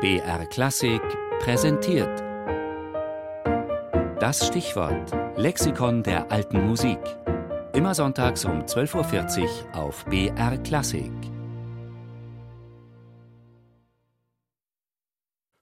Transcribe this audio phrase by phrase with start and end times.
[0.00, 1.02] BR Klassik
[1.40, 2.20] präsentiert.
[4.20, 7.00] Das Stichwort Lexikon der alten Musik.
[7.72, 11.10] Immer sonntags um 12.40 Uhr auf BR Klassik.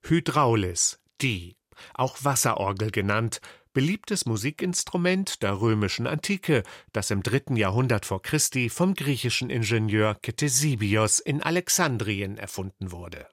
[0.03, 1.55] Hydraulis, die,
[1.95, 3.41] auch Wasserorgel genannt,
[3.73, 6.61] beliebtes Musikinstrument der römischen Antike,
[6.93, 13.27] das im dritten Jahrhundert vor Christi vom griechischen Ingenieur Ktesibios in Alexandrien erfunden wurde.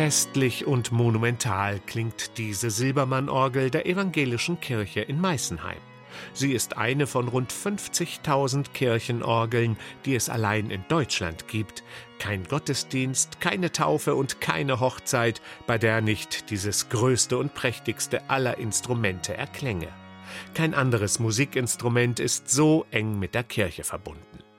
[0.00, 5.76] Festlich und monumental klingt diese Silbermann-Orgel der evangelischen Kirche in Meißenheim.
[6.32, 11.84] Sie ist eine von rund 50.000 Kirchenorgeln, die es allein in Deutschland gibt.
[12.18, 18.56] Kein Gottesdienst, keine Taufe und keine Hochzeit, bei der nicht dieses größte und prächtigste aller
[18.56, 19.88] Instrumente erklänge.
[20.54, 24.49] Kein anderes Musikinstrument ist so eng mit der Kirche verbunden.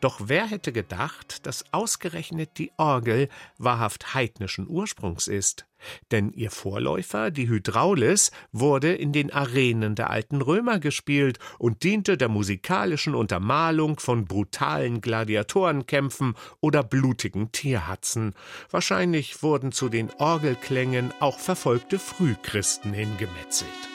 [0.00, 3.28] Doch wer hätte gedacht, dass ausgerechnet die Orgel
[3.58, 5.66] wahrhaft heidnischen Ursprungs ist?
[6.10, 12.16] Denn ihr Vorläufer, die Hydraulis, wurde in den Arenen der alten Römer gespielt und diente
[12.16, 18.34] der musikalischen Untermalung von brutalen Gladiatorenkämpfen oder blutigen Tierhatzen.
[18.70, 23.89] Wahrscheinlich wurden zu den Orgelklängen auch verfolgte Frühchristen hingemetzelt.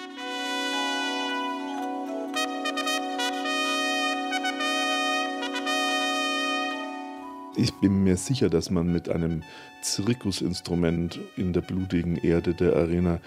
[7.57, 9.41] Ich bin mir sicher, dass man mit einem
[9.81, 13.21] Zirkusinstrument in der blutigen Erde der Arena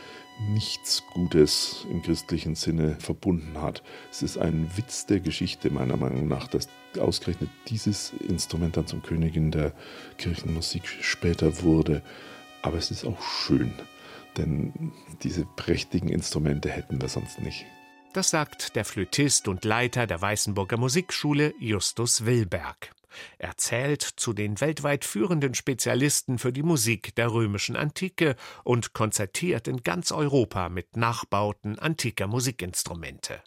[0.52, 3.82] nichts Gutes im christlichen Sinne verbunden hat.
[4.10, 6.68] Es ist ein Witz der Geschichte meiner Meinung nach, dass
[6.98, 9.72] ausgerechnet dieses Instrument dann zum Königin der
[10.18, 12.02] Kirchenmusik später wurde.
[12.60, 13.72] Aber es ist auch schön,
[14.36, 17.64] denn diese prächtigen Instrumente hätten wir sonst nicht.
[18.12, 22.90] Das sagt der Flötist und Leiter der Weißenburger Musikschule Justus Willberg.
[23.38, 29.68] Er zählt zu den weltweit führenden Spezialisten für die Musik der römischen Antike und konzertiert
[29.68, 33.42] in ganz Europa mit Nachbauten antiker Musikinstrumente.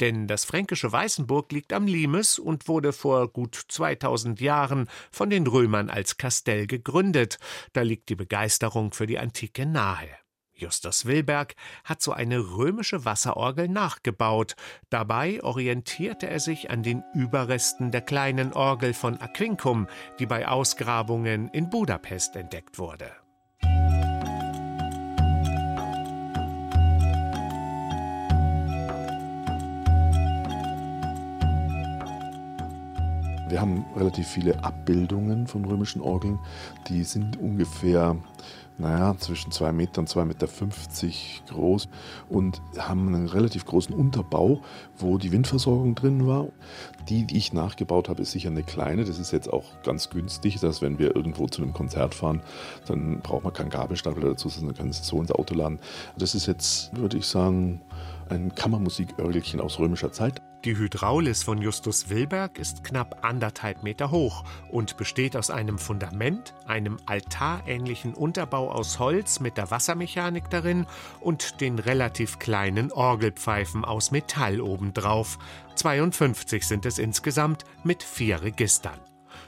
[0.00, 5.46] Denn das fränkische Weißenburg liegt am Limes und wurde vor gut 2000 Jahren von den
[5.46, 7.38] Römern als Kastell gegründet.
[7.72, 10.21] Da liegt die Begeisterung für die Antike nahe.
[10.62, 14.54] Justus Wilberg hat so eine römische Wasserorgel nachgebaut.
[14.90, 19.88] Dabei orientierte er sich an den Überresten der kleinen Orgel von Aquincum,
[20.20, 23.10] die bei Ausgrabungen in Budapest entdeckt wurde.
[33.48, 36.38] Wir haben relativ viele Abbildungen von römischen Orgeln.
[36.88, 38.16] Die sind ungefähr
[38.82, 40.48] naja, zwischen 2 Meter und 2,50 Meter
[41.48, 41.88] groß
[42.28, 44.60] und haben einen relativ großen Unterbau,
[44.98, 46.48] wo die Windversorgung drin war.
[47.08, 49.04] Die, die ich nachgebaut habe, ist sicher eine kleine.
[49.04, 52.42] Das ist jetzt auch ganz günstig, dass wenn wir irgendwo zu einem Konzert fahren,
[52.86, 55.78] dann braucht man keinen Gabelstapel dazu, sondern können es so ins Auto laden.
[56.18, 57.80] Das ist jetzt, würde ich sagen,
[58.28, 60.41] ein Kammermusikörgelchen aus römischer Zeit.
[60.64, 66.54] Die Hydraulis von Justus Wilberg ist knapp anderthalb Meter hoch und besteht aus einem Fundament,
[66.66, 70.86] einem altarähnlichen Unterbau aus Holz mit der Wassermechanik darin
[71.18, 75.36] und den relativ kleinen Orgelpfeifen aus Metall obendrauf.
[75.74, 79.00] 52 sind es insgesamt mit vier Registern.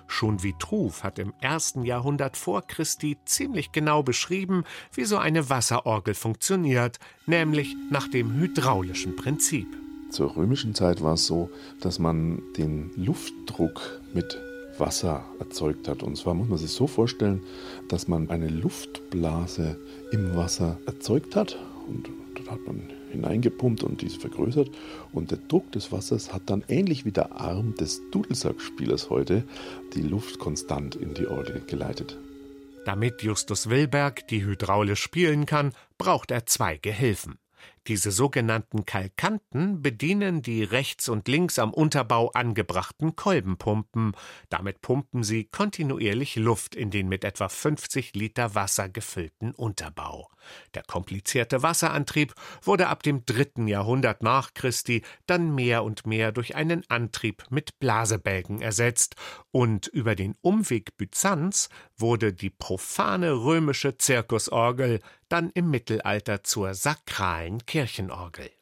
[0.08, 6.14] Schon Vitruv hat im ersten Jahrhundert vor Christi ziemlich genau beschrieben, wie so eine Wasserorgel
[6.14, 9.83] funktioniert, nämlich nach dem hydraulischen Prinzip.
[10.14, 14.38] Zur römischen Zeit war es so, dass man den Luftdruck mit
[14.78, 16.04] Wasser erzeugt hat.
[16.04, 17.42] Und zwar muss man sich so vorstellen,
[17.88, 19.76] dass man eine Luftblase
[20.12, 21.58] im Wasser erzeugt hat
[21.88, 24.70] und dort hat man hineingepumpt und diese vergrößert.
[25.10, 29.42] Und der Druck des Wassers hat dann ähnlich wie der Arm des Dudelsackspielers heute
[29.94, 32.16] die Luft konstant in die Orgel geleitet.
[32.84, 37.40] Damit Justus Wilberg die hydraulisch spielen kann, braucht er zwei Gehilfen.
[37.86, 44.16] Diese sogenannten Kalkanten bedienen die rechts und links am Unterbau angebrachten Kolbenpumpen.
[44.48, 50.30] Damit pumpen sie kontinuierlich Luft in den mit etwa 50 Liter Wasser gefüllten Unterbau.
[50.74, 56.54] Der komplizierte Wasserantrieb wurde ab dem dritten Jahrhundert nach Christi dann mehr und mehr durch
[56.54, 59.16] einen Antrieb mit Blasebälgen ersetzt,
[59.50, 67.64] und über den Umweg Byzanz wurde die profane römische Zirkusorgel dann im Mittelalter zur sakralen
[67.74, 68.50] Kirchenorgel